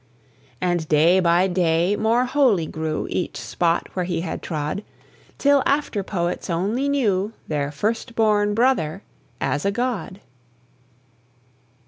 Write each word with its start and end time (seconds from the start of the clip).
And 0.59 0.87
day 0.89 1.19
by 1.19 1.45
day 1.47 1.95
more 1.95 2.25
holy 2.25 2.65
grew 2.65 3.05
Each 3.11 3.37
spot 3.37 3.87
where 3.93 4.05
he 4.05 4.21
had 4.21 4.41
trod, 4.41 4.83
Till 5.37 5.61
after 5.67 6.01
poets 6.01 6.49
only 6.49 6.89
knew 6.89 7.33
Their 7.47 7.71
first 7.71 8.15
born 8.15 8.55
brother 8.55 9.03
as 9.39 9.63
a 9.63 9.69
god. 9.71 10.19